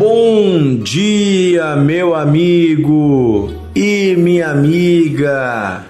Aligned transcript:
Bom 0.00 0.76
dia, 0.76 1.76
meu 1.76 2.14
amigo 2.14 3.52
e 3.76 4.16
minha 4.16 4.48
amiga. 4.48 5.84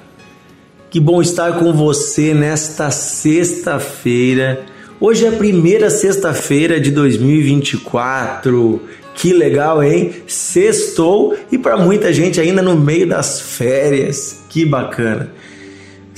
Que 0.91 0.99
bom 0.99 1.23
estar 1.23 1.61
com 1.61 1.73
você 1.73 2.35
nesta 2.35 2.91
sexta-feira. 2.91 4.65
Hoje 4.99 5.27
é 5.27 5.29
a 5.29 5.33
primeira 5.33 5.89
sexta-feira 5.91 6.81
de 6.81 6.91
2024. 6.91 8.83
Que 9.15 9.33
legal, 9.33 9.81
hein? 9.81 10.13
Sextou 10.27 11.37
e 11.53 11.57
para 11.57 11.77
muita 11.77 12.13
gente 12.13 12.41
ainda 12.41 12.63
no 12.63 12.75
meio 12.75 13.07
das 13.07 13.41
férias. 13.41 14.43
Que 14.49 14.65
bacana. 14.65 15.33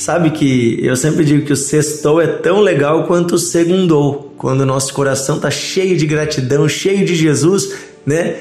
Sabe 0.03 0.33
que 0.33 0.81
eu 0.83 0.97
sempre 0.97 1.25
digo 1.25 1.47
que 1.47 1.53
o 1.53 1.57
sextou 1.57 2.21
é 2.21 2.27
tão 2.27 2.59
legal 2.59 3.07
quanto 3.07 3.37
o 3.37 3.39
segundou, 3.39 4.35
quando 4.37 4.63
o 4.63 4.67
nosso 4.67 4.93
coração 4.93 5.37
está 5.37 5.49
cheio 5.49 5.97
de 5.97 6.05
gratidão, 6.07 6.69
cheio 6.69 7.07
de 7.07 7.15
Jesus, 7.15 7.73
né? 8.05 8.39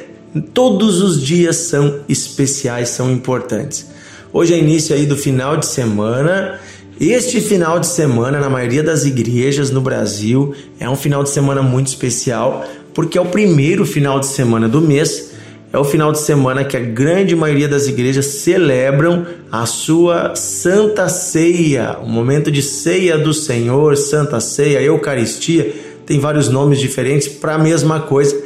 Todos 0.55 1.03
os 1.03 1.21
dias 1.21 1.57
são 1.57 1.99
especiais, 2.09 2.89
são 2.89 3.11
importantes. 3.11 3.85
Hoje 4.33 4.55
é 4.55 4.57
início 4.57 4.95
aí 4.95 5.05
do 5.05 5.15
final 5.15 5.55
de 5.55 5.67
semana. 5.67 6.59
Este 6.99 7.39
final 7.39 7.79
de 7.79 7.85
semana, 7.85 8.39
na 8.39 8.49
maioria 8.49 8.81
das 8.81 9.05
igrejas 9.05 9.69
no 9.69 9.81
Brasil, 9.81 10.55
é 10.79 10.89
um 10.89 10.95
final 10.95 11.21
de 11.21 11.29
semana 11.29 11.61
muito 11.61 11.89
especial, 11.89 12.65
porque 12.91 13.19
é 13.19 13.21
o 13.21 13.25
primeiro 13.25 13.85
final 13.85 14.19
de 14.19 14.25
semana 14.25 14.67
do 14.67 14.81
mês 14.81 15.30
é 15.73 15.77
o 15.77 15.83
final 15.85 16.11
de 16.11 16.19
semana 16.19 16.65
que 16.65 16.75
a 16.75 16.81
grande 16.81 17.35
maioria 17.35 17.67
das 17.67 17.87
igrejas 17.87 18.25
celebram 18.25 19.25
a 19.49 19.65
sua 19.65 20.35
Santa 20.35 21.07
Ceia, 21.07 21.97
o 22.01 22.09
momento 22.09 22.51
de 22.51 22.61
ceia 22.61 23.17
do 23.17 23.33
Senhor, 23.33 23.95
Santa 23.95 24.41
Ceia, 24.41 24.81
Eucaristia, 24.81 25.73
tem 26.05 26.19
vários 26.19 26.49
nomes 26.49 26.79
diferentes 26.79 27.29
para 27.29 27.55
a 27.55 27.57
mesma 27.57 28.01
coisa, 28.01 28.37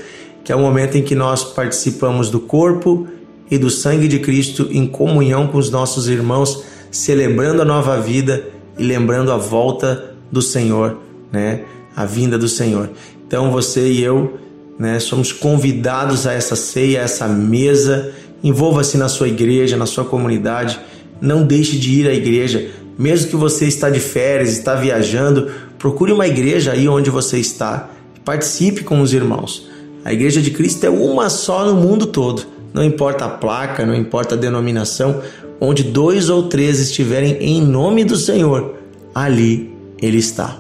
que 0.44 0.52
é 0.52 0.56
o 0.56 0.60
momento 0.60 0.98
em 0.98 1.02
que 1.02 1.16
nós 1.16 1.44
participamos 1.44 2.30
do 2.30 2.40
corpo 2.40 3.08
e 3.50 3.58
do 3.58 3.72
sangue 3.72 4.08
de 4.08 4.20
Cristo 4.20 4.68
em 4.72 4.86
comunhão 4.86 5.48
com 5.48 5.58
os 5.58 5.72
nossos 5.72 6.08
irmãos, 6.08 6.64
celebrando 6.92 7.64
a 7.64 7.66
nova 7.66 8.00
vida 8.00 8.46
e 8.78 8.84
lembrando 8.84 9.32
a 9.32 9.38
volta 9.38 10.16
do 10.32 10.44
Senhor, 10.44 10.98
né? 11.32 11.64
A 11.96 12.06
vinda 12.06 12.38
do 12.38 12.48
Senhor. 12.48 12.92
Então 13.26 13.52
você 13.52 13.88
e 13.88 14.04
eu 14.04 14.38
né? 14.78 15.00
Somos 15.00 15.32
convidados 15.32 16.28
a 16.28 16.34
essa 16.34 16.56
ceia, 16.56 17.02
a 17.02 17.04
essa 17.04 17.28
mesa. 17.28 18.12
Envolva-se 18.44 18.98
na 18.98 19.08
sua 19.08 19.28
igreja, 19.28 19.78
na 19.78 19.86
sua 19.86 20.06
comunidade. 20.06 20.80
Não 21.22 21.44
deixe 21.44 21.78
de 21.78 21.92
ir 21.92 22.08
à 22.08 22.14
igreja, 22.14 22.70
mesmo 22.98 23.30
que 23.30 23.36
você 23.36 23.66
está 23.66 23.90
de 23.90 24.00
férias, 24.00 24.50
está 24.50 24.76
viajando, 24.76 25.50
procure 25.78 26.12
uma 26.12 26.28
igreja 26.28 26.72
aí 26.72 26.88
onde 26.88 27.10
você 27.10 27.38
está. 27.38 27.90
Participe 28.24 28.84
com 28.84 29.02
os 29.02 29.14
irmãos. 29.14 29.68
A 30.04 30.14
igreja 30.14 30.42
de 30.42 30.52
Cristo 30.52 30.86
é 30.86 30.90
uma 30.90 31.30
só 31.30 31.66
no 31.66 31.76
mundo 31.76 32.08
todo. 32.08 32.46
Não 32.74 32.84
importa 32.84 33.26
a 33.26 33.30
placa, 33.30 33.86
não 33.86 33.96
importa 33.96 34.36
a 34.36 34.38
denominação, 34.38 35.22
onde 35.60 35.84
dois 35.84 36.30
ou 36.30 36.44
três 36.44 36.80
estiverem 36.80 37.38
em 37.40 37.62
nome 37.62 38.04
do 38.04 38.18
Senhor, 38.18 38.76
ali 39.14 39.74
ele 40.02 40.18
está. 40.18 40.60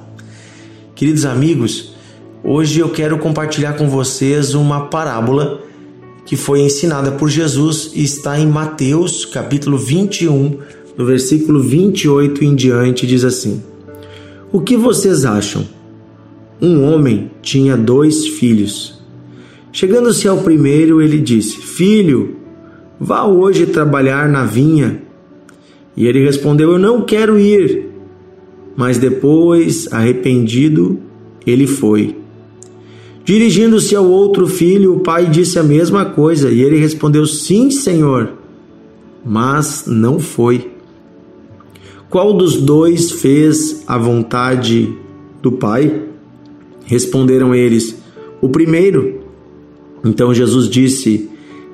Queridos 0.96 1.26
amigos, 1.26 1.95
Hoje 2.48 2.80
eu 2.80 2.90
quero 2.90 3.18
compartilhar 3.18 3.74
com 3.74 3.90
vocês 3.90 4.54
uma 4.54 4.82
parábola 4.82 5.64
que 6.28 6.36
foi 6.36 6.62
ensinada 6.62 7.12
por 7.14 7.28
Jesus 7.28 7.90
e 7.96 8.04
está 8.04 8.40
em 8.40 8.46
Mateus, 8.46 9.26
capítulo 9.26 9.80
21, 9.80 10.60
no 10.96 11.06
versículo 11.08 11.60
28 11.60 12.44
em 12.44 12.54
diante, 12.54 13.08
diz 13.08 13.24
assim: 13.24 13.64
O 14.52 14.62
que 14.62 14.78
vocês 14.78 15.26
acham? 15.26 15.66
Um 16.62 16.84
homem 16.84 17.32
tinha 17.42 17.76
dois 17.76 18.28
filhos. 18.28 19.02
Chegando-se 19.72 20.28
ao 20.28 20.38
primeiro, 20.38 21.02
ele 21.02 21.18
disse: 21.18 21.58
Filho, 21.58 22.36
vá 23.00 23.26
hoje 23.26 23.66
trabalhar 23.66 24.30
na 24.30 24.46
vinha. 24.46 25.02
E 25.98 26.06
ele 26.06 26.24
respondeu: 26.24 26.74
Eu 26.74 26.80
não 26.80 27.02
quero 27.02 27.40
ir. 27.40 27.90
Mas 28.78 29.00
depois, 29.00 29.92
arrependido, 29.92 31.00
ele 31.44 31.66
foi. 31.66 32.24
Dirigindo-se 33.26 33.96
ao 33.96 34.06
outro 34.06 34.48
filho, 34.48 34.94
o 34.94 35.00
pai 35.00 35.28
disse 35.28 35.58
a 35.58 35.64
mesma 35.64 36.06
coisa 36.06 36.52
e 36.52 36.62
ele 36.62 36.78
respondeu: 36.78 37.26
Sim, 37.26 37.72
senhor. 37.72 38.34
Mas 39.26 39.86
não 39.88 40.20
foi. 40.20 40.70
Qual 42.08 42.34
dos 42.34 42.62
dois 42.62 43.10
fez 43.10 43.84
a 43.88 43.98
vontade 43.98 44.96
do 45.42 45.52
pai? 45.52 46.04
Responderam 46.86 47.56
eles: 47.56 48.00
O 48.40 48.48
primeiro. 48.48 49.22
Então 50.04 50.32
Jesus 50.32 50.70
disse: 50.70 51.28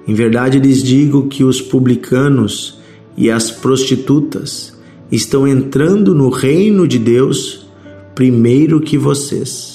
Em 0.07 0.13
verdade 0.13 0.57
lhes 0.57 0.81
digo 0.81 1.27
que 1.27 1.43
os 1.43 1.61
publicanos 1.61 2.79
e 3.17 3.29
as 3.29 3.51
prostitutas 3.51 4.73
estão 5.11 5.45
entrando 5.45 6.15
no 6.15 6.29
reino 6.29 6.87
de 6.87 6.97
Deus 6.97 7.67
primeiro 8.15 8.79
que 8.79 8.97
vocês. 8.97 9.70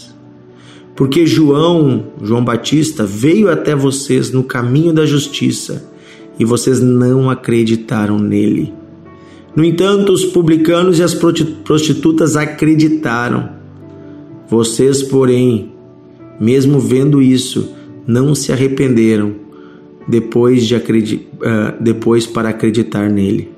Porque 0.96 1.26
João, 1.26 2.06
João 2.22 2.42
Batista, 2.42 3.04
veio 3.04 3.50
até 3.50 3.74
vocês 3.76 4.32
no 4.32 4.42
caminho 4.42 4.94
da 4.94 5.04
justiça 5.04 5.92
e 6.38 6.44
vocês 6.44 6.80
não 6.80 7.28
acreditaram 7.28 8.18
nele. 8.18 8.72
No 9.54 9.62
entanto, 9.62 10.12
os 10.12 10.24
publicanos 10.24 10.98
e 10.98 11.02
as 11.02 11.14
prostitutas 11.14 12.34
acreditaram. 12.34 13.50
Vocês, 14.48 15.02
porém, 15.02 15.72
mesmo 16.40 16.80
vendo 16.80 17.20
isso, 17.20 17.74
não 18.06 18.34
se 18.34 18.52
arrependeram 18.52 19.34
depois, 20.08 20.66
de 20.66 20.76
uh, 20.76 20.80
depois 21.80 22.26
para 22.26 22.50
acreditar 22.50 23.10
nele. 23.10 23.50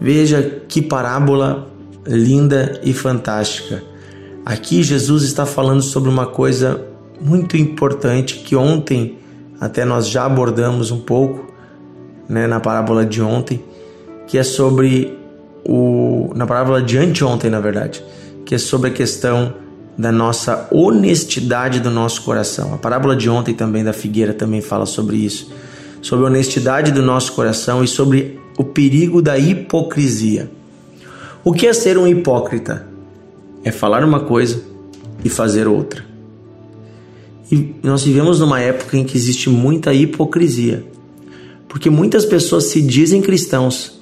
Veja 0.00 0.62
que 0.68 0.82
parábola 0.82 1.70
linda 2.06 2.80
e 2.84 2.92
fantástica. 2.92 3.82
Aqui 4.48 4.82
Jesus 4.82 5.24
está 5.24 5.44
falando 5.44 5.82
sobre 5.82 6.08
uma 6.08 6.24
coisa 6.24 6.82
muito 7.20 7.54
importante 7.54 8.38
que 8.38 8.56
ontem 8.56 9.18
até 9.60 9.84
nós 9.84 10.08
já 10.08 10.24
abordamos 10.24 10.90
um 10.90 11.00
pouco, 11.00 11.52
né, 12.26 12.46
na 12.46 12.58
parábola 12.58 13.04
de 13.04 13.20
ontem, 13.20 13.62
que 14.26 14.38
é 14.38 14.42
sobre 14.42 15.14
o 15.66 16.32
na 16.34 16.46
parábola 16.46 16.80
de 16.80 16.96
anteontem, 16.96 17.50
na 17.50 17.60
verdade, 17.60 18.02
que 18.46 18.54
é 18.54 18.58
sobre 18.58 18.88
a 18.88 18.90
questão 18.90 19.52
da 19.98 20.10
nossa 20.10 20.66
honestidade 20.72 21.78
do 21.78 21.90
nosso 21.90 22.22
coração. 22.22 22.72
A 22.72 22.78
parábola 22.78 23.14
de 23.14 23.28
ontem 23.28 23.52
também 23.52 23.84
da 23.84 23.92
figueira 23.92 24.32
também 24.32 24.62
fala 24.62 24.86
sobre 24.86 25.18
isso, 25.18 25.52
sobre 26.00 26.24
a 26.24 26.28
honestidade 26.28 26.90
do 26.90 27.02
nosso 27.02 27.34
coração 27.34 27.84
e 27.84 27.86
sobre 27.86 28.40
o 28.56 28.64
perigo 28.64 29.20
da 29.20 29.38
hipocrisia. 29.38 30.50
O 31.44 31.52
que 31.52 31.66
é 31.66 31.74
ser 31.74 31.98
um 31.98 32.06
hipócrita? 32.06 32.96
É 33.68 33.72
falar 33.72 34.02
uma 34.02 34.20
coisa 34.20 34.62
e 35.22 35.28
fazer 35.28 35.68
outra. 35.68 36.04
E 37.52 37.74
nós 37.82 38.02
vivemos 38.02 38.40
numa 38.40 38.60
época 38.60 38.96
em 38.96 39.04
que 39.04 39.16
existe 39.16 39.50
muita 39.50 39.92
hipocrisia, 39.92 40.84
porque 41.68 41.90
muitas 41.90 42.24
pessoas 42.24 42.64
se 42.64 42.80
dizem 42.80 43.20
cristãos, 43.20 44.00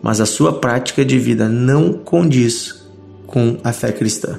mas 0.00 0.20
a 0.20 0.26
sua 0.26 0.52
prática 0.52 1.04
de 1.04 1.18
vida 1.18 1.48
não 1.48 1.92
condiz 1.92 2.82
com 3.26 3.58
a 3.64 3.72
fé 3.72 3.90
cristã. 3.90 4.38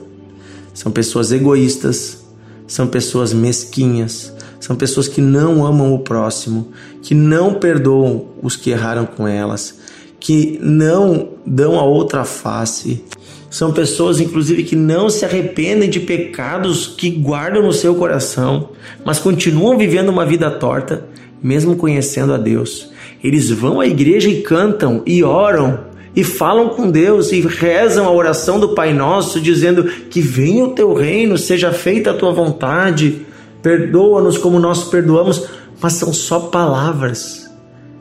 São 0.73 0.91
pessoas 0.91 1.31
egoístas, 1.31 2.23
são 2.65 2.87
pessoas 2.87 3.33
mesquinhas, 3.33 4.33
são 4.61 4.75
pessoas 4.77 5.09
que 5.09 5.19
não 5.19 5.65
amam 5.65 5.93
o 5.93 5.99
próximo, 5.99 6.69
que 7.01 7.13
não 7.13 7.55
perdoam 7.55 8.27
os 8.41 8.55
que 8.55 8.69
erraram 8.69 9.05
com 9.05 9.27
elas, 9.27 9.77
que 10.19 10.57
não 10.61 11.29
dão 11.45 11.77
a 11.77 11.83
outra 11.83 12.23
face, 12.23 13.03
são 13.49 13.71
pessoas, 13.71 14.19
inclusive, 14.19 14.63
que 14.63 14.75
não 14.75 15.09
se 15.09 15.25
arrependem 15.25 15.89
de 15.89 15.99
pecados 15.99 16.87
que 16.87 17.09
guardam 17.09 17.63
no 17.63 17.73
seu 17.73 17.95
coração, 17.95 18.69
mas 19.03 19.17
continuam 19.17 19.77
vivendo 19.77 20.09
uma 20.09 20.25
vida 20.25 20.51
torta, 20.51 21.05
mesmo 21.41 21.75
conhecendo 21.75 22.33
a 22.33 22.37
Deus. 22.37 22.91
Eles 23.23 23.49
vão 23.49 23.81
à 23.81 23.87
igreja 23.87 24.29
e 24.29 24.41
cantam 24.41 25.01
e 25.05 25.23
oram 25.23 25.89
e 26.15 26.23
falam 26.23 26.69
com 26.69 26.91
Deus 26.91 27.31
e 27.31 27.41
rezam 27.41 28.05
a 28.05 28.11
oração 28.11 28.59
do 28.59 28.69
Pai 28.69 28.93
Nosso, 28.93 29.41
dizendo 29.41 29.83
que 29.83 30.21
venha 30.21 30.65
o 30.65 30.71
teu 30.71 30.93
reino, 30.93 31.37
seja 31.37 31.71
feita 31.71 32.11
a 32.11 32.13
tua 32.13 32.31
vontade, 32.31 33.25
perdoa-nos 33.63 34.37
como 34.37 34.59
nós 34.59 34.85
perdoamos, 34.85 35.45
mas 35.81 35.93
são 35.93 36.13
só 36.13 36.39
palavras. 36.39 37.49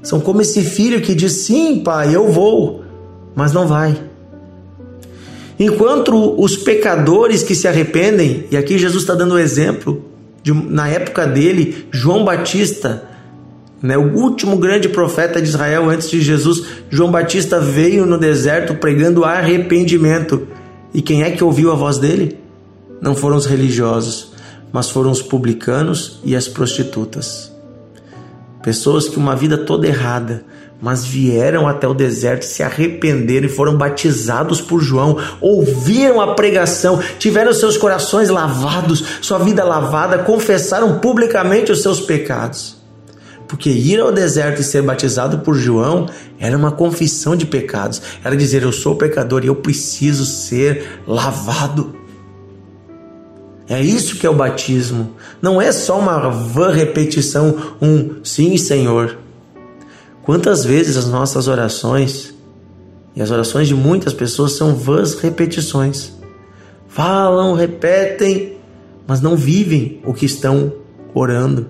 São 0.03 0.21
como 0.21 0.41
esse 0.41 0.63
filho 0.63 1.01
que 1.01 1.15
diz: 1.15 1.33
sim, 1.45 1.81
pai, 1.81 2.15
eu 2.15 2.29
vou, 2.29 2.83
mas 3.35 3.53
não 3.53 3.67
vai. 3.67 4.08
Enquanto 5.59 6.41
os 6.41 6.57
pecadores 6.57 7.43
que 7.43 7.55
se 7.55 7.67
arrependem, 7.67 8.45
e 8.51 8.57
aqui 8.57 8.79
Jesus 8.79 9.03
está 9.03 9.15
dando 9.15 9.35
o 9.35 9.39
exemplo, 9.39 10.05
de, 10.43 10.53
na 10.53 10.89
época 10.89 11.27
dele, 11.27 11.87
João 11.91 12.25
Batista, 12.25 13.09
né, 13.83 13.97
o 13.97 14.15
último 14.15 14.57
grande 14.57 14.89
profeta 14.89 15.43
de 15.43 15.49
Israel 15.49 15.91
antes 15.91 16.11
de 16.11 16.21
Jesus, 16.21 16.65
João 16.89 17.11
Batista 17.11 17.61
veio 17.61 18.07
no 18.07 18.19
deserto 18.19 18.75
pregando 18.75 19.25
arrependimento. 19.25 20.47
E 20.95 21.03
quem 21.03 21.23
é 21.23 21.31
que 21.31 21.43
ouviu 21.43 21.73
a 21.73 21.75
voz 21.75 21.99
dele? 21.99 22.39
Não 23.01 23.15
foram 23.15 23.37
os 23.37 23.47
religiosos, 23.47 24.33
mas 24.73 24.91
foram 24.91 25.11
os 25.11 25.23
publicanos 25.23 26.21
e 26.25 26.37
as 26.37 26.49
prostitutas. 26.49 27.53
Pessoas 28.63 29.09
que 29.09 29.17
uma 29.17 29.37
vida 29.37 29.59
toda 29.59 29.87
errada, 29.87 30.45
mas 30.81 31.05
vieram 31.05 31.67
até 31.67 31.89
o 31.89 31.95
deserto, 31.95 32.45
se 32.45 32.63
arrependeram 32.63 33.47
e 33.47 33.51
foram 33.51 33.77
batizados 33.77 34.61
por 34.61 34.81
João, 34.81 35.19
ouviram 35.41 36.21
a 36.21 36.35
pregação, 36.35 37.01
tiveram 37.19 37.53
seus 37.53 37.77
corações 37.77 38.29
lavados, 38.29 39.03
sua 39.21 39.39
vida 39.39 39.65
lavada, 39.65 40.19
confessaram 40.19 40.99
publicamente 41.01 41.73
os 41.73 41.83
seus 41.83 42.01
pecados. 42.01 42.77
Porque 43.49 43.71
ir 43.71 43.99
ao 43.99 44.13
deserto 44.13 44.61
e 44.61 44.65
ser 44.65 44.83
batizado 44.83 45.39
por 45.39 45.55
João 45.55 46.07
era 46.39 46.57
uma 46.57 46.71
confissão 46.71 47.35
de 47.35 47.47
pecados, 47.47 48.01
era 48.23 48.37
dizer: 48.37 48.63
Eu 48.63 48.73
sou 48.73 48.95
pecador 48.95 49.43
e 49.43 49.47
eu 49.47 49.57
preciso 49.57 50.27
ser 50.27 51.01
lavado. 51.07 51.97
É 53.67 53.81
isso 53.81 54.17
que 54.17 54.27
é 54.27 54.31
o 54.31 54.35
batismo. 54.35 55.15
Não 55.41 55.61
é 55.61 55.73
só 55.73 55.99
uma 55.99 56.29
vã 56.29 56.71
repetição, 56.71 57.75
um 57.81 58.17
sim, 58.23 58.57
Senhor. 58.59 59.17
Quantas 60.29 60.63
vezes 60.63 60.99
as 60.99 61.09
nossas 61.09 61.49
orações 61.49 62.35
e 63.17 63.23
as 63.23 63.31
orações 63.31 63.67
de 63.67 63.75
muitas 63.75 64.13
pessoas 64.13 64.53
são 64.53 64.75
vãs 64.75 65.15
repetições. 65.15 66.13
Falam, 66.87 67.55
repetem, 67.55 68.59
mas 69.07 69.23
não 69.23 69.35
vivem 69.35 70.03
o 70.05 70.13
que 70.13 70.27
estão 70.27 70.71
orando. 71.15 71.69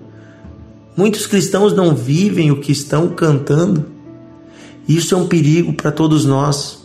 Muitos 0.93 1.25
cristãos 1.25 1.71
não 1.71 1.95
vivem 1.95 2.51
o 2.51 2.59
que 2.59 2.73
estão 2.73 3.07
cantando. 3.07 3.85
Isso 4.85 5.15
é 5.15 5.17
um 5.17 5.25
perigo 5.25 5.71
para 5.71 5.89
todos 5.89 6.25
nós 6.25 6.79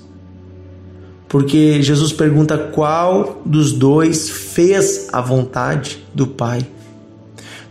porque 1.26 1.82
Jesus 1.82 2.12
pergunta 2.12 2.56
qual 2.56 3.42
dos 3.44 3.72
dois 3.72 4.30
fez 4.30 5.08
a 5.12 5.20
vontade 5.20 6.06
do 6.14 6.28
Pai. 6.28 6.64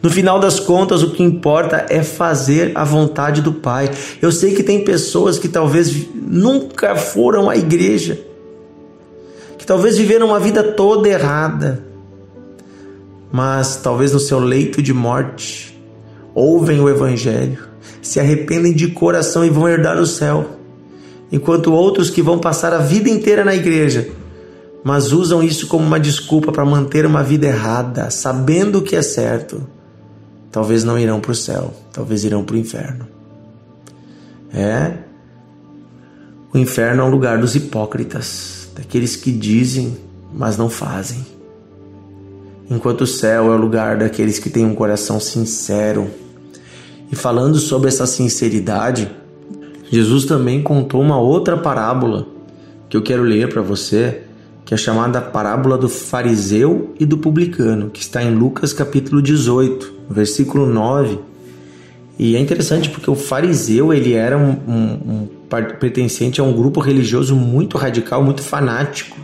No 0.03 0.09
final 0.09 0.37
das 0.37 0.59
contas, 0.59 1.01
o 1.01 1.11
que 1.11 1.23
importa 1.23 1.85
é 1.89 2.03
fazer 2.03 2.73
a 2.75 2.83
vontade 2.83 3.41
do 3.41 3.53
Pai. 3.53 3.89
Eu 4.21 4.33
sei 4.33 4.53
que 4.53 4.61
tem 4.61 4.83
pessoas 4.83 5.39
que 5.39 5.47
talvez 5.47 6.07
nunca 6.13 6.93
foram 6.97 7.49
à 7.49 7.55
igreja, 7.55 8.19
que 9.57 9.65
talvez 9.65 9.97
viveram 9.97 10.27
uma 10.27 10.41
vida 10.41 10.61
toda 10.61 11.07
errada, 11.07 11.85
mas 13.31 13.77
talvez 13.77 14.11
no 14.11 14.19
seu 14.19 14.39
leito 14.39 14.81
de 14.81 14.93
morte 14.93 15.73
ouvem 16.35 16.81
o 16.81 16.89
Evangelho, 16.89 17.59
se 18.01 18.19
arrependem 18.19 18.73
de 18.73 18.89
coração 18.89 19.45
e 19.45 19.49
vão 19.49 19.69
herdar 19.69 19.97
o 19.97 20.05
céu 20.05 20.59
enquanto 21.31 21.73
outros 21.73 22.11
que 22.11 22.21
vão 22.21 22.37
passar 22.37 22.73
a 22.73 22.77
vida 22.77 23.09
inteira 23.09 23.43
na 23.43 23.55
igreja, 23.55 24.09
mas 24.83 25.11
usam 25.11 25.41
isso 25.41 25.65
como 25.65 25.83
uma 25.83 25.99
desculpa 25.99 26.51
para 26.51 26.63
manter 26.63 27.07
uma 27.07 27.23
vida 27.23 27.47
errada, 27.47 28.11
sabendo 28.11 28.79
o 28.79 28.81
que 28.83 28.95
é 28.95 29.01
certo, 29.01 29.65
talvez 30.53 30.83
não 30.83 30.99
irão 30.99 31.19
para 31.19 31.31
o 31.31 31.35
céu, 31.35 31.73
talvez 31.91 32.23
irão 32.23 32.45
para 32.45 32.55
o 32.55 32.59
inferno. 32.59 33.07
É. 34.53 34.93
O 36.53 36.57
inferno 36.59 37.01
é 37.01 37.05
um 37.05 37.09
lugar 37.09 37.39
dos 37.39 37.55
hipócritas, 37.55 38.69
daqueles 38.75 39.15
que 39.15 39.31
dizem, 39.31 39.97
mas 40.31 40.55
não 40.55 40.69
fazem. 40.69 41.25
Enquanto 42.69 43.01
o 43.01 43.07
céu 43.07 43.51
é 43.51 43.55
o 43.55 43.59
lugar 43.59 43.97
daqueles 43.97 44.37
que 44.37 44.47
têm 44.47 44.63
um 44.63 44.75
coração 44.75 45.19
sincero. 45.19 46.07
E 47.11 47.15
falando 47.15 47.57
sobre 47.57 47.87
essa 47.87 48.05
sinceridade, 48.05 49.09
Jesus 49.89 50.25
também 50.25 50.61
contou 50.61 51.01
uma 51.01 51.19
outra 51.19 51.57
parábola 51.57 52.27
que 52.87 52.95
eu 52.95 53.01
quero 53.01 53.23
ler 53.23 53.49
para 53.49 53.63
você, 53.63 54.21
que 54.65 54.73
é 54.73 54.77
chamada 54.77 55.21
parábola 55.21 55.77
do 55.77 55.89
fariseu 55.89 56.93
e 56.99 57.05
do 57.05 57.17
publicano, 57.17 57.89
que 57.89 58.01
está 58.01 58.23
em 58.23 58.33
Lucas 58.33 58.71
capítulo 58.71 59.21
18, 59.21 59.93
versículo 60.09 60.65
9. 60.65 61.19
E 62.17 62.35
é 62.35 62.39
interessante 62.39 62.89
porque 62.89 63.09
o 63.09 63.15
fariseu 63.15 63.93
ele 63.93 64.13
era 64.13 64.37
um, 64.37 64.51
um, 64.67 64.83
um 65.11 65.27
pertencente 65.79 66.39
a 66.39 66.43
um 66.43 66.53
grupo 66.53 66.79
religioso 66.79 67.35
muito 67.35 67.77
radical, 67.77 68.23
muito 68.23 68.41
fanático. 68.41 69.17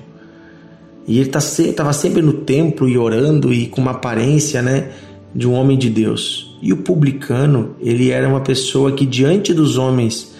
E 1.07 1.19
ele 1.19 1.29
estava 1.29 1.73
tá, 1.73 1.93
sempre 1.93 2.21
no 2.21 2.33
templo 2.33 2.87
e 2.87 2.97
orando 2.97 3.53
e 3.53 3.67
com 3.67 3.81
uma 3.81 3.91
aparência 3.91 4.61
né, 4.61 4.91
de 5.33 5.47
um 5.47 5.53
homem 5.53 5.77
de 5.77 5.89
Deus. 5.89 6.57
E 6.61 6.73
o 6.73 6.77
publicano, 6.77 7.75
ele 7.79 8.09
era 8.09 8.27
uma 8.27 8.41
pessoa 8.41 8.91
que 8.91 9.05
diante 9.05 9.53
dos 9.53 9.77
homens 9.77 10.35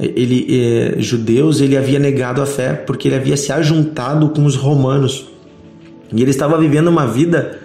ele 0.00 0.46
é, 0.48 1.00
judeus 1.00 1.60
ele 1.60 1.76
havia 1.76 1.98
negado 1.98 2.40
a 2.40 2.46
fé 2.46 2.72
porque 2.72 3.08
ele 3.08 3.16
havia 3.16 3.36
se 3.36 3.52
ajuntado 3.52 4.30
com 4.30 4.44
os 4.46 4.56
romanos. 4.56 5.26
E 6.12 6.20
ele 6.20 6.30
estava 6.30 6.58
vivendo 6.58 6.88
uma 6.88 7.06
vida 7.06 7.58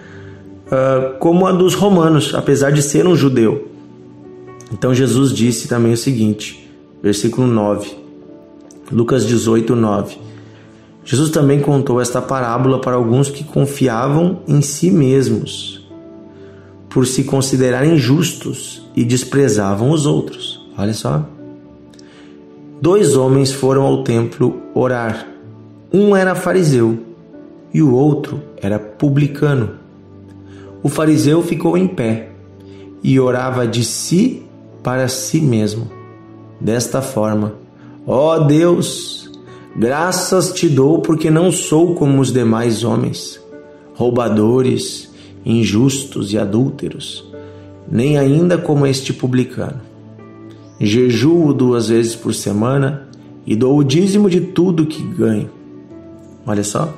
uh, 0.68 1.18
como 1.18 1.48
a 1.48 1.52
dos 1.52 1.74
romanos 1.74 2.34
apesar 2.36 2.72
de 2.72 2.82
ser 2.82 3.08
um 3.08 3.16
judeu. 3.16 3.70
Então 4.74 4.94
Jesus 4.94 5.32
disse 5.32 5.68
também 5.68 5.94
o 5.94 5.98
seguinte 5.98 6.70
versículo 7.02 7.48
9 7.48 7.92
Lucas 8.92 9.26
18 9.26 9.76
9 9.76 10.18
Jesus 11.06 11.30
também 11.30 11.62
contou 11.62 12.02
esta 12.02 12.22
parábola 12.22 12.82
para 12.82 12.96
alguns 12.96 13.30
que 13.30 13.44
confiavam 13.44 14.40
em 14.48 14.62
si 14.62 14.92
mesmos 14.92 15.88
por 16.90 17.06
se 17.06 17.24
considerarem 17.24 17.98
justos 17.98 18.82
e 18.96 19.04
desprezavam 19.04 19.92
os 19.92 20.06
outros. 20.06 20.66
Olha 20.78 20.94
só 20.94 21.35
dois 22.82 23.16
homens 23.16 23.52
foram 23.52 23.84
ao 23.84 24.04
templo 24.04 24.62
orar. 24.74 25.28
Um 25.94 26.16
era 26.16 26.36
fariseu 26.36 27.00
e 27.74 27.82
o 27.82 27.94
outro 27.94 28.42
era 28.62 28.78
publicano. 28.78 29.72
O 30.84 30.90
fariseu 30.90 31.42
ficou 31.42 31.78
em 31.78 31.88
pé 31.88 32.30
e 33.02 33.20
orava 33.20 33.68
de 33.68 33.84
si 33.84 34.44
para 34.84 35.08
si 35.08 35.40
mesmo, 35.40 35.90
desta 36.60 37.02
forma: 37.02 37.54
Ó 38.06 38.36
oh 38.36 38.40
Deus, 38.42 39.32
graças 39.76 40.52
te 40.52 40.68
dou 40.68 41.00
porque 41.00 41.32
não 41.32 41.52
sou 41.52 41.96
como 41.96 42.22
os 42.22 42.32
demais 42.32 42.84
homens, 42.84 43.40
roubadores, 43.96 45.10
injustos 45.46 46.34
e 46.34 46.38
adúlteros, 46.38 47.26
nem 47.90 48.18
ainda 48.18 48.58
como 48.58 48.86
este 48.86 49.14
publicano 49.14 49.95
jejuo 50.80 51.54
duas 51.54 51.90
vezes 51.90 52.16
por 52.16 52.34
semana 52.34 53.08
e 53.46 53.56
dou 53.56 53.78
o 53.78 53.84
dízimo 53.84 54.30
de 54.30 54.42
tudo 54.42 54.86
que 54.86 55.02
ganho. 55.02 55.50
Olha 56.46 56.64
só. 56.64 56.94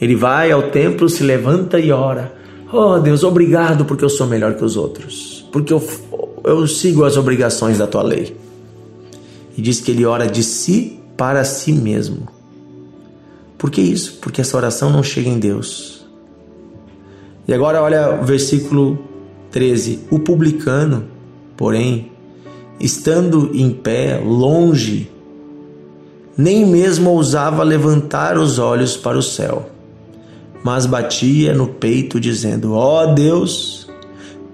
Ele 0.00 0.14
vai 0.14 0.50
ao 0.50 0.70
templo, 0.70 1.08
se 1.08 1.22
levanta 1.22 1.78
e 1.78 1.90
ora. 1.90 2.34
Oh 2.72 2.98
Deus, 2.98 3.22
obrigado 3.22 3.84
porque 3.84 4.04
eu 4.04 4.08
sou 4.08 4.26
melhor 4.26 4.54
que 4.54 4.64
os 4.64 4.76
outros, 4.76 5.48
porque 5.52 5.72
eu, 5.72 5.82
eu 6.42 6.66
sigo 6.66 7.04
as 7.04 7.16
obrigações 7.16 7.78
da 7.78 7.86
tua 7.86 8.02
lei. 8.02 8.36
E 9.56 9.62
diz 9.62 9.80
que 9.80 9.92
ele 9.92 10.04
ora 10.04 10.26
de 10.26 10.42
si 10.42 10.98
para 11.16 11.44
si 11.44 11.72
mesmo. 11.72 12.28
Por 13.56 13.70
que 13.70 13.80
isso? 13.80 14.18
Porque 14.20 14.40
essa 14.40 14.56
oração 14.56 14.90
não 14.90 15.02
chega 15.02 15.28
em 15.28 15.38
Deus. 15.38 16.04
E 17.46 17.54
agora 17.54 17.80
olha 17.80 18.20
o 18.20 18.24
versículo 18.24 18.98
13. 19.50 20.00
O 20.10 20.18
publicano, 20.18 21.04
porém, 21.56 22.10
estando 22.78 23.50
em 23.54 23.70
pé, 23.70 24.20
longe, 24.24 25.10
nem 26.36 26.66
mesmo 26.66 27.10
ousava 27.10 27.62
levantar 27.62 28.36
os 28.36 28.58
olhos 28.58 28.96
para 28.96 29.16
o 29.16 29.22
céu, 29.22 29.70
mas 30.62 30.86
batia 30.86 31.54
no 31.54 31.68
peito, 31.68 32.18
dizendo: 32.18 32.72
Ó 32.72 33.04
oh 33.04 33.14
Deus, 33.14 33.88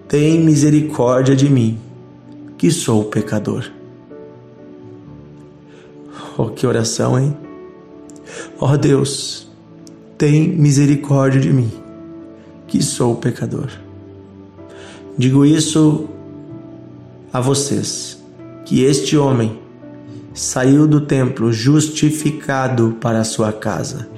tem 0.09 0.41
misericórdia 0.41 1.35
de 1.35 1.49
mim, 1.49 1.79
que 2.59 2.71
sou 2.71 3.05
pecador. 3.05 3.71
Oh, 6.37 6.47
que 6.47 6.67
oração, 6.67 7.19
hein? 7.19 7.37
Ó 8.59 8.73
oh 8.73 8.77
Deus, 8.77 9.49
tem 10.19 10.49
misericórdia 10.49 11.41
de 11.41 11.53
mim, 11.53 11.71
que 12.67 12.83
sou 12.83 13.17
pecador. 13.17 13.69
Digo 15.17 15.45
isso 15.45 16.09
a 17.33 17.41
vocês 17.41 18.21
que 18.65 18.85
este 18.85 19.17
homem 19.17 19.59
saiu 20.35 20.87
do 20.87 21.01
templo 21.01 21.53
justificado 21.53 22.97
para 23.01 23.21
a 23.21 23.25
sua 23.25 23.53
casa, 23.53 24.09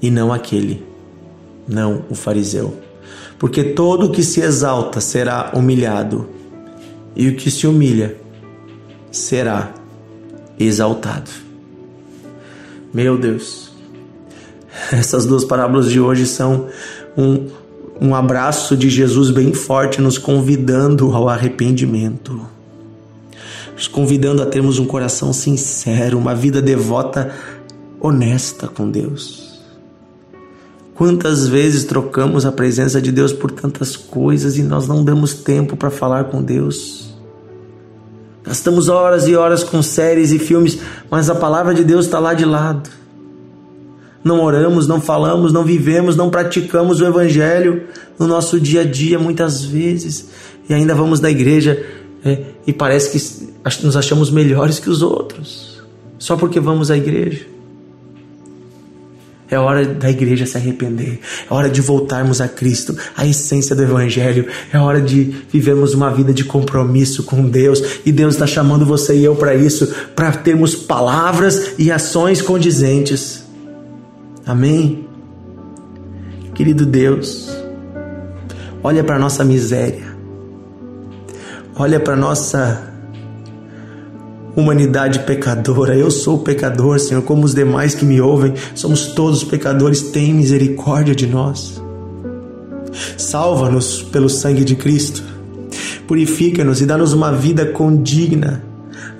e 0.00 0.10
não 0.10 0.32
aquele, 0.32 0.84
não 1.68 2.04
o 2.08 2.14
fariseu. 2.14 2.76
Porque 3.38 3.62
todo 3.64 4.06
o 4.06 4.10
que 4.10 4.22
se 4.22 4.40
exalta 4.40 5.00
será 5.00 5.52
humilhado, 5.54 6.28
e 7.14 7.28
o 7.28 7.36
que 7.36 7.50
se 7.50 7.66
humilha 7.66 8.16
será 9.10 9.72
exaltado. 10.58 11.30
Meu 12.92 13.18
Deus, 13.18 13.70
essas 14.92 15.26
duas 15.26 15.44
parábolas 15.44 15.90
de 15.90 16.00
hoje 16.00 16.26
são 16.26 16.68
um, 17.16 17.48
um 18.00 18.14
abraço 18.14 18.74
de 18.76 18.88
Jesus 18.88 19.30
bem 19.30 19.52
forte, 19.52 20.00
nos 20.00 20.16
convidando 20.16 21.12
ao 21.14 21.28
arrependimento, 21.28 22.40
nos 23.74 23.86
convidando 23.86 24.42
a 24.42 24.46
termos 24.46 24.78
um 24.78 24.86
coração 24.86 25.34
sincero, 25.34 26.16
uma 26.16 26.34
vida 26.34 26.62
devota, 26.62 27.30
honesta 28.00 28.66
com 28.66 28.90
Deus. 28.90 29.60
Quantas 30.94 31.46
vezes 31.46 31.84
trocamos 31.84 32.46
a 32.46 32.52
presença 32.52 33.00
de 33.02 33.12
Deus 33.12 33.32
por 33.32 33.50
tantas 33.50 33.96
coisas 33.96 34.56
e 34.56 34.62
nós 34.62 34.88
não 34.88 35.04
damos 35.04 35.34
tempo 35.34 35.76
para 35.76 35.90
falar 35.90 36.24
com 36.24 36.42
Deus? 36.42 37.14
Gastamos 38.42 38.88
horas 38.88 39.28
e 39.28 39.36
horas 39.36 39.62
com 39.62 39.82
séries 39.82 40.32
e 40.32 40.38
filmes, 40.38 40.78
mas 41.10 41.28
a 41.28 41.34
palavra 41.34 41.74
de 41.74 41.84
Deus 41.84 42.06
está 42.06 42.18
lá 42.18 42.32
de 42.32 42.46
lado. 42.46 42.99
Não 44.22 44.42
oramos, 44.42 44.86
não 44.86 45.00
falamos, 45.00 45.52
não 45.52 45.64
vivemos, 45.64 46.16
não 46.16 46.28
praticamos 46.28 47.00
o 47.00 47.06
Evangelho 47.06 47.84
no 48.18 48.26
nosso 48.26 48.60
dia 48.60 48.82
a 48.82 48.84
dia, 48.84 49.18
muitas 49.18 49.64
vezes, 49.64 50.28
e 50.68 50.74
ainda 50.74 50.94
vamos 50.94 51.20
na 51.20 51.30
igreja 51.30 51.82
é, 52.24 52.42
e 52.66 52.72
parece 52.72 53.10
que 53.10 53.84
nos 53.84 53.96
achamos 53.96 54.30
melhores 54.30 54.78
que 54.78 54.90
os 54.90 55.00
outros, 55.00 55.82
só 56.18 56.36
porque 56.36 56.60
vamos 56.60 56.90
à 56.90 56.96
igreja. 56.96 57.46
É 59.50 59.58
hora 59.58 59.84
da 59.84 60.08
igreja 60.08 60.46
se 60.46 60.56
arrepender. 60.56 61.18
É 61.50 61.52
hora 61.52 61.68
de 61.68 61.80
voltarmos 61.80 62.40
a 62.40 62.46
Cristo, 62.46 62.96
a 63.16 63.26
essência 63.26 63.74
do 63.74 63.82
Evangelho. 63.82 64.46
É 64.72 64.78
hora 64.78 65.00
de 65.00 65.34
vivermos 65.50 65.92
uma 65.92 66.08
vida 66.08 66.32
de 66.32 66.44
compromisso 66.44 67.24
com 67.24 67.42
Deus. 67.42 67.82
E 68.06 68.12
Deus 68.12 68.34
está 68.34 68.46
chamando 68.46 68.86
você 68.86 69.16
e 69.16 69.24
eu 69.24 69.34
para 69.34 69.52
isso, 69.56 69.92
para 70.14 70.30
termos 70.30 70.76
palavras 70.76 71.72
e 71.76 71.90
ações 71.90 72.40
condizentes. 72.40 73.39
Amém? 74.46 75.06
Querido 76.54 76.84
Deus, 76.84 77.50
olha 78.82 79.02
para 79.04 79.18
nossa 79.18 79.44
miséria. 79.44 80.10
Olha 81.76 81.98
para 81.98 82.14
nossa 82.14 82.92
humanidade 84.54 85.20
pecadora. 85.20 85.96
Eu 85.96 86.10
sou 86.10 86.40
pecador, 86.40 86.98
Senhor, 86.98 87.22
como 87.22 87.44
os 87.44 87.54
demais 87.54 87.94
que 87.94 88.04
me 88.04 88.20
ouvem. 88.20 88.52
Somos 88.74 89.06
todos 89.06 89.42
pecadores. 89.44 90.02
Tem 90.02 90.34
misericórdia 90.34 91.14
de 91.14 91.26
nós. 91.26 91.80
Salva-nos 93.16 94.02
pelo 94.02 94.28
sangue 94.28 94.64
de 94.64 94.76
Cristo. 94.76 95.22
Purifica-nos 96.06 96.82
e 96.82 96.86
dá-nos 96.86 97.12
uma 97.12 97.32
vida 97.32 97.64
condigna, 97.64 98.62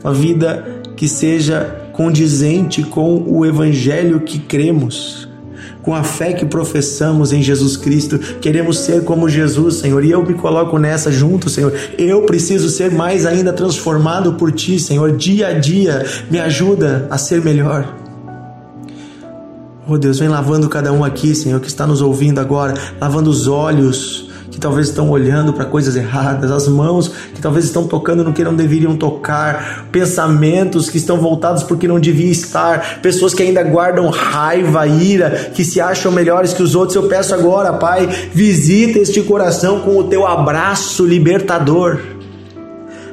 uma 0.03 0.13
vida 0.13 0.83
que 0.97 1.09
seja 1.09 1.80
condizente 2.01 2.83
com 2.83 3.23
o 3.27 3.45
evangelho 3.45 4.21
que 4.21 4.39
cremos 4.39 5.29
com 5.83 5.95
a 5.95 6.03
fé 6.03 6.33
que 6.33 6.47
professamos 6.47 7.33
em 7.33 7.43
Jesus 7.43 7.77
Cristo, 7.77 8.19
queremos 8.41 8.79
ser 8.79 9.05
como 9.05 9.29
Jesus, 9.29 9.77
Senhor, 9.77 10.05
e 10.05 10.11
eu 10.11 10.25
me 10.25 10.35
coloco 10.35 10.79
nessa 10.79 11.11
junto, 11.11 11.49
Senhor. 11.49 11.73
Eu 11.99 12.23
preciso 12.23 12.69
ser 12.69 12.91
mais 12.91 13.25
ainda 13.25 13.51
transformado 13.53 14.35
por 14.35 14.53
Ti, 14.53 14.79
Senhor, 14.79 15.17
dia 15.17 15.49
a 15.49 15.53
dia. 15.53 16.05
Me 16.31 16.39
ajuda 16.39 17.07
a 17.11 17.17
ser 17.17 17.43
melhor. 17.43 17.97
Oh 19.89 19.97
Deus, 19.97 20.19
vem 20.19 20.29
lavando 20.29 20.69
cada 20.69 20.93
um 20.93 21.03
aqui, 21.03 21.35
Senhor, 21.35 21.61
que 21.61 21.69
está 21.69 21.87
nos 21.87 22.03
ouvindo 22.03 22.41
agora, 22.41 22.75
lavando 23.01 23.31
os 23.31 23.47
olhos 23.47 24.30
talvez 24.61 24.89
estão 24.89 25.09
olhando 25.11 25.53
para 25.53 25.65
coisas 25.65 25.97
erradas, 25.97 26.51
as 26.51 26.69
mãos 26.69 27.09
que 27.09 27.41
talvez 27.41 27.65
estão 27.65 27.87
tocando 27.87 28.23
no 28.23 28.33
que 28.33 28.45
não 28.45 28.55
deveriam 28.55 28.95
tocar, 28.95 29.87
pensamentos 29.91 30.91
que 30.91 30.99
estão 30.99 31.19
voltados 31.19 31.63
porque 31.63 31.89
não 31.89 31.99
devia 31.99 32.31
estar, 32.31 33.01
pessoas 33.01 33.33
que 33.33 33.43
ainda 33.43 33.63
guardam 33.63 34.09
raiva, 34.11 34.87
ira, 34.87 35.51
que 35.55 35.65
se 35.65 35.81
acham 35.81 36.13
melhores 36.13 36.53
que 36.53 36.63
os 36.63 36.75
outros. 36.75 36.95
Eu 36.95 37.09
peço 37.09 37.35
agora, 37.35 37.73
Pai, 37.73 38.07
visita 38.33 38.99
este 38.99 39.23
coração 39.23 39.81
com 39.81 39.97
o 39.97 40.05
teu 40.05 40.27
abraço 40.27 41.07
libertador. 41.07 41.99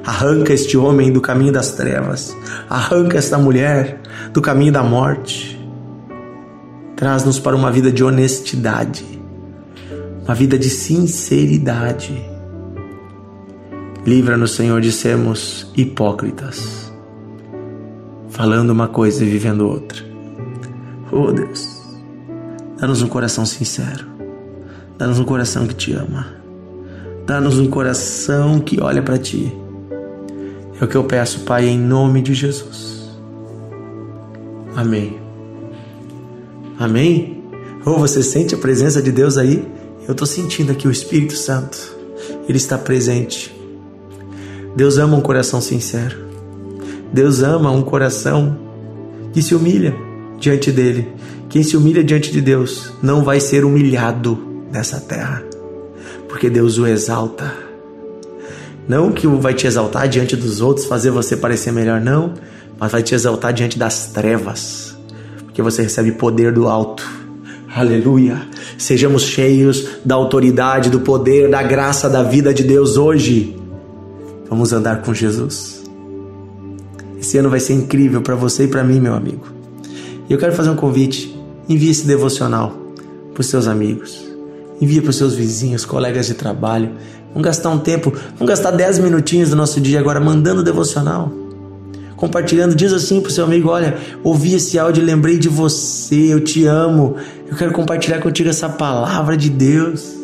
Arranca 0.05 0.53
este 0.53 0.77
homem 0.77 1.11
do 1.11 1.19
caminho 1.19 1.51
das 1.51 1.71
trevas, 1.71 2.35
arranca 2.69 3.17
esta 3.17 3.37
mulher 3.37 4.01
do 4.31 4.41
caminho 4.41 4.71
da 4.71 4.83
morte. 4.83 5.57
Traz-nos 6.95 7.39
para 7.39 7.55
uma 7.55 7.71
vida 7.71 7.91
de 7.91 8.03
honestidade 8.03 9.16
uma 10.27 10.35
vida 10.35 10.59
de 10.59 10.69
sinceridade. 10.69 12.21
Livra-nos, 14.05 14.51
Senhor, 14.51 14.81
de 14.81 14.91
sermos 14.91 15.71
hipócritas, 15.75 16.91
falando 18.29 18.71
uma 18.71 18.89
coisa 18.89 19.23
e 19.23 19.29
vivendo 19.29 19.61
outra. 19.61 20.03
Oh 21.13 21.31
Deus, 21.31 21.81
dá-nos 22.77 23.01
um 23.01 23.07
coração 23.07 23.45
sincero, 23.45 24.05
dá-nos 24.97 25.17
um 25.17 25.23
coração 25.23 25.65
que 25.65 25.73
te 25.73 25.93
ama, 25.93 26.27
dá-nos 27.25 27.57
um 27.57 27.69
coração 27.69 28.59
que 28.59 28.81
olha 28.81 29.01
para 29.01 29.17
ti. 29.17 29.55
É 30.79 30.83
o 30.83 30.87
que 30.87 30.95
eu 30.95 31.05
peço, 31.05 31.39
Pai, 31.41 31.67
em 31.67 31.79
nome 31.79 32.21
de 32.21 32.33
Jesus. 32.33 33.09
Amém. 34.75 35.17
Amém? 36.77 37.43
Ou 37.85 37.95
oh, 37.95 37.99
você 37.99 38.21
sente 38.21 38.53
a 38.53 38.57
presença 38.57 39.01
de 39.01 39.11
Deus 39.11 39.37
aí? 39.37 39.76
Eu 40.07 40.13
estou 40.13 40.25
sentindo 40.25 40.71
aqui 40.71 40.87
o 40.87 40.91
Espírito 40.91 41.35
Santo, 41.35 41.77
ele 42.47 42.57
está 42.57 42.77
presente. 42.77 43.53
Deus 44.73 44.97
ama 44.97 45.17
um 45.17 45.21
coração 45.21 45.59
sincero. 45.59 46.15
Deus 47.11 47.43
ama 47.43 47.69
um 47.71 47.81
coração 47.81 48.57
que 49.33 49.41
se 49.41 49.53
humilha 49.53 49.93
diante 50.39 50.71
dele. 50.71 51.11
Quem 51.49 51.61
se 51.61 51.75
humilha 51.75 52.01
diante 52.03 52.31
de 52.31 52.39
Deus 52.39 52.93
não 53.03 53.21
vai 53.21 53.41
ser 53.41 53.65
humilhado 53.65 54.37
nessa 54.71 55.01
terra, 55.01 55.43
porque 56.29 56.49
Deus 56.49 56.77
o 56.77 56.87
exalta. 56.87 57.53
Não 58.87 59.11
que 59.11 59.27
vai 59.27 59.53
te 59.53 59.67
exaltar 59.67 60.07
diante 60.07 60.37
dos 60.37 60.61
outros, 60.61 60.85
fazer 60.85 61.11
você 61.11 61.35
parecer 61.35 61.73
melhor, 61.73 61.99
não, 61.99 62.33
mas 62.79 62.93
vai 62.93 63.03
te 63.03 63.13
exaltar 63.13 63.51
diante 63.51 63.77
das 63.77 64.07
trevas, 64.07 64.97
porque 65.43 65.61
você 65.61 65.81
recebe 65.81 66.13
poder 66.13 66.53
do 66.53 66.69
alto. 66.69 67.26
Aleluia. 67.77 68.41
Sejamos 68.75 69.21
cheios 69.21 69.87
da 70.03 70.15
autoridade, 70.15 70.89
do 70.89 71.01
poder, 71.01 71.47
da 71.47 71.61
graça, 71.61 72.09
da 72.09 72.23
vida 72.23 72.51
de 72.51 72.63
Deus 72.63 72.97
hoje. 72.97 73.55
Vamos 74.49 74.73
andar 74.73 75.03
com 75.03 75.13
Jesus. 75.13 75.83
Esse 77.19 77.37
ano 77.37 77.51
vai 77.51 77.59
ser 77.59 77.73
incrível 77.73 78.19
para 78.23 78.33
você 78.33 78.63
e 78.63 78.67
para 78.67 78.83
mim, 78.83 78.99
meu 78.99 79.13
amigo. 79.13 79.45
E 80.27 80.33
eu 80.33 80.39
quero 80.39 80.53
fazer 80.53 80.71
um 80.71 80.75
convite. 80.75 81.39
Envie 81.69 81.91
esse 81.91 82.07
devocional 82.07 82.75
para 83.31 83.41
os 83.41 83.47
seus 83.47 83.67
amigos. 83.67 84.27
Envie 84.81 84.99
para 84.99 85.11
os 85.11 85.15
seus 85.15 85.35
vizinhos, 85.35 85.85
colegas 85.85 86.25
de 86.25 86.33
trabalho. 86.33 86.93
Vamos 87.27 87.43
gastar 87.43 87.69
um 87.69 87.77
tempo, 87.77 88.11
vamos 88.39 88.47
gastar 88.47 88.71
10 88.71 88.97
minutinhos 88.97 89.51
do 89.51 89.55
nosso 89.55 89.79
dia 89.79 89.99
agora 89.99 90.19
mandando 90.19 90.63
devocional 90.63 91.31
compartilhando, 92.17 92.75
diz 92.75 92.91
assim 92.91 93.21
pro 93.21 93.31
seu 93.31 93.45
amigo: 93.45 93.69
Olha, 93.69 93.97
ouvi 94.23 94.55
esse 94.55 94.77
áudio 94.77 95.03
lembrei 95.03 95.37
de 95.37 95.47
você, 95.47 96.33
eu 96.33 96.41
te 96.41 96.65
amo, 96.65 97.15
eu 97.49 97.55
quero 97.55 97.71
compartilhar 97.71 98.19
contigo 98.19 98.49
essa 98.49 98.67
palavra 98.67 99.37
de 99.37 99.49
Deus. 99.49 100.15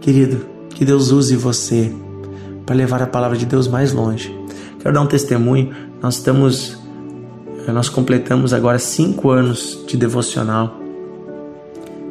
Querido, 0.00 0.46
que 0.70 0.84
Deus 0.84 1.10
use 1.10 1.36
você 1.36 1.92
para 2.64 2.74
levar 2.74 3.02
a 3.02 3.06
palavra 3.06 3.36
de 3.36 3.44
Deus 3.44 3.68
mais 3.68 3.92
longe. 3.92 4.34
Quero 4.80 4.94
dar 4.94 5.02
um 5.02 5.06
testemunho. 5.06 5.74
Nós 6.00 6.14
estamos, 6.14 6.78
nós 7.66 7.88
completamos 7.88 8.54
agora 8.54 8.78
cinco 8.78 9.30
anos 9.30 9.84
de 9.86 9.96
devocional. 9.96 10.78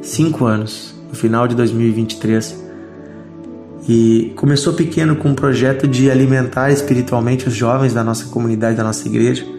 Cinco 0.02 0.46
anos, 0.46 0.94
no 1.10 1.16
final 1.16 1.48
de 1.48 1.56
2023. 1.56 2.64
E 3.90 4.34
começou 4.36 4.74
pequeno 4.74 5.16
com 5.16 5.30
um 5.30 5.36
projeto 5.36 5.88
de 5.88 6.12
alimentar 6.12 6.72
espiritualmente 6.72 7.48
os 7.48 7.56
jovens 7.56 7.94
da 7.94 8.04
nossa 8.04 8.26
comunidade, 8.26 8.78
da 8.78 8.84
nossa 8.84 9.08
igreja. 9.08 9.57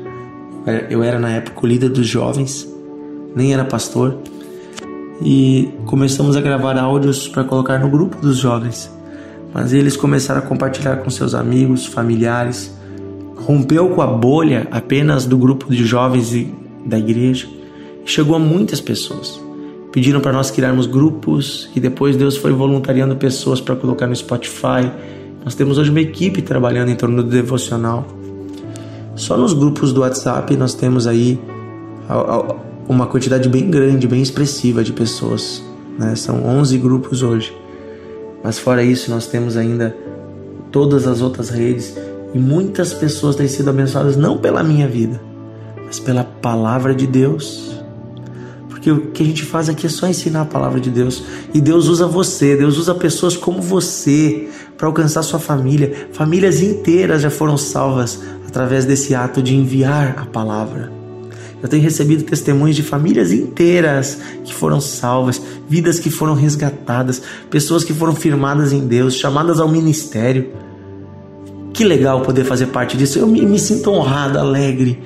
Eu 0.91 1.03
era 1.03 1.19
na 1.19 1.31
época 1.31 1.61
o 1.63 1.67
líder 1.67 1.89
dos 1.89 2.07
jovens, 2.07 2.69
nem 3.35 3.53
era 3.53 3.65
pastor. 3.65 4.17
E 5.23 5.69
começamos 5.87 6.37
a 6.37 6.41
gravar 6.41 6.79
áudios 6.79 7.27
para 7.27 7.45
colocar 7.45 7.79
no 7.79 7.89
grupo 7.89 8.17
dos 8.21 8.37
jovens. 8.37 8.91
Mas 9.53 9.73
eles 9.73 9.97
começaram 9.97 10.41
a 10.41 10.45
compartilhar 10.45 10.97
com 10.99 11.11
seus 11.11 11.35
amigos, 11.35 11.87
familiares. 11.87 12.73
Rompeu 13.37 13.89
com 13.91 14.03
a 14.03 14.07
bolha 14.07 14.69
apenas 14.71 15.27
do 15.27 15.37
grupo 15.37 15.71
de 15.71 15.85
jovens 15.85 16.33
da 16.85 16.99
igreja. 16.99 17.49
Chegou 18.05 18.37
a 18.37 18.39
muitas 18.39 18.81
pessoas 18.81 19.41
pediram 19.93 20.21
para 20.21 20.33
nós 20.33 20.51
criarmos 20.51 20.87
grupos 20.87 21.69
e 21.75 21.81
depois 21.81 22.17
Deus 22.17 22.37
foi 22.37 22.53
voluntariando 22.53 23.17
pessoas 23.17 23.61
para 23.61 23.75
colocar 23.75 24.07
no 24.07 24.15
Spotify. 24.15 24.91
Nós 25.45 25.55
temos 25.55 25.79
hoje 25.79 25.91
uma 25.91 26.01
equipe 26.01 26.43
trabalhando 26.43 26.91
em 26.91 26.95
torno 26.95 27.23
do 27.23 27.29
devocional. 27.29 28.07
Só 29.19 29.37
nos 29.37 29.53
grupos 29.53 29.93
do 29.93 30.03
WhatsApp 30.03 30.57
nós 30.57 30.75
temos 30.75 31.07
aí 31.07 31.41
uma 32.89 33.07
quantidade 33.07 33.49
bem 33.49 33.69
grande, 33.69 34.07
bem 34.07 34.23
expressiva 34.23 34.85
de 34.85 34.93
pessoas. 34.93 35.61
Né? 35.99 36.15
São 36.15 36.47
11 36.47 36.79
grupos 36.79 37.23
hoje. 37.23 37.55
Mas 38.43 38.61
fora 38.61 38.83
isso, 38.83 39.11
nós 39.11 39.27
temos 39.27 39.57
ainda 39.57 39.95
todas 40.71 41.07
as 41.07 41.21
outras 41.21 41.51
redes 41.51 41.97
e 42.33 42.39
muitas 42.39 42.95
pessoas 42.95 43.35
têm 43.35 43.49
sido 43.49 43.69
abençoadas 43.71 44.17
não 44.17 44.39
pela 44.39 44.63
minha 44.63 44.87
vida, 44.87 45.21
mas 45.85 45.99
pela 45.99 46.23
palavra 46.23 46.95
de 46.95 47.07
Deus 47.07 47.79
porque 48.79 48.93
o 48.93 49.11
que 49.11 49.25
a 49.25 49.27
gente 49.27 49.45
faz 49.45 49.69
aqui 49.69 49.87
é 49.87 49.89
só 49.89 50.07
ensinar 50.07 50.43
a 50.43 50.45
palavra 50.45 50.79
de 50.79 50.89
Deus. 50.89 51.25
E 51.53 51.61
Deus 51.61 51.89
usa 51.89 52.07
você, 52.07 52.57
Deus 52.57 52.79
usa 52.79 52.95
pessoas 52.95 53.37
como 53.37 53.61
você 53.61 54.49
para 54.77 54.87
alcançar 54.87 55.25
sua 55.25 55.41
família. 55.41 56.09
Famílias 56.13 56.63
inteiras 56.63 57.23
já 57.23 57.31
foram 57.31 57.57
salvas 57.57 58.21
através 58.49 58.85
desse 58.85 59.15
ato 59.15 59.41
de 59.41 59.55
enviar 59.55 60.17
a 60.19 60.27
palavra. 60.27 60.91
Eu 61.63 61.69
tenho 61.69 61.83
recebido 61.83 62.25
testemunhos 62.25 62.75
de 62.75 62.83
famílias 62.83 63.31
inteiras 63.31 64.19
que 64.45 64.53
foram 64.55 64.81
salvas, 64.81 65.41
vidas 65.69 66.01
que 66.01 66.11
foram 66.11 66.35
resgatadas, 66.35 67.23
pessoas 67.51 67.85
que 67.85 67.93
foram 67.93 68.15
firmadas 68.15 68.73
em 68.73 68.87
Deus, 68.87 69.15
chamadas 69.15 69.61
ao 69.61 69.69
ministério. 69.69 70.51
Que 71.73 71.85
legal 71.85 72.23
poder 72.23 72.45
fazer 72.45 72.67
parte 72.67 72.97
disso. 72.97 73.19
Eu 73.19 73.27
me, 73.27 73.45
me 73.45 73.59
sinto 73.59 73.91
honrado, 73.91 74.39
alegre 74.39 75.01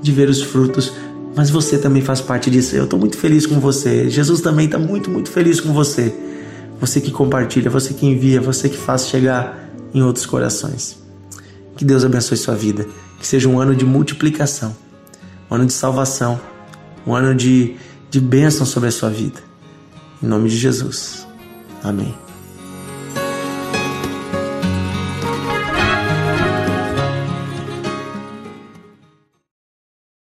de 0.00 0.12
ver 0.12 0.28
os 0.28 0.42
frutos 0.42 0.92
mas 1.34 1.50
você 1.50 1.78
também 1.78 2.02
faz 2.02 2.20
parte 2.20 2.50
disso. 2.50 2.76
Eu 2.76 2.84
estou 2.84 2.98
muito 2.98 3.16
feliz 3.16 3.46
com 3.46 3.58
você. 3.58 4.08
Jesus 4.10 4.40
também 4.40 4.66
está 4.66 4.78
muito, 4.78 5.10
muito 5.10 5.30
feliz 5.30 5.60
com 5.60 5.72
você. 5.72 6.14
Você 6.80 7.00
que 7.00 7.10
compartilha, 7.10 7.70
você 7.70 7.94
que 7.94 8.06
envia, 8.06 8.40
você 8.40 8.68
que 8.68 8.76
faz 8.76 9.08
chegar 9.08 9.70
em 9.94 10.02
outros 10.02 10.26
corações. 10.26 11.01
Que 11.82 11.86
Deus 11.86 12.04
abençoe 12.04 12.36
sua 12.36 12.54
vida. 12.54 12.86
Que 13.18 13.26
seja 13.26 13.48
um 13.48 13.58
ano 13.58 13.74
de 13.74 13.84
multiplicação, 13.84 14.72
um 15.50 15.56
ano 15.56 15.66
de 15.66 15.72
salvação, 15.72 16.40
um 17.04 17.12
ano 17.12 17.34
de, 17.34 17.74
de 18.08 18.20
bênção 18.20 18.64
sobre 18.64 18.88
a 18.88 18.92
sua 18.92 19.10
vida. 19.10 19.40
Em 20.22 20.26
nome 20.26 20.48
de 20.48 20.56
Jesus. 20.56 21.26
Amém. 21.82 22.14